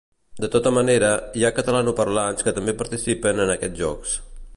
De 0.43 0.47
tota 0.53 0.69
manera, 0.77 1.09
hi 1.41 1.45
ha 1.45 1.51
catalanoparlants 1.59 2.47
que 2.47 2.55
també 2.59 2.77
participen 2.81 3.45
en 3.45 3.53
aquests 3.57 3.81
jocs. 3.83 4.17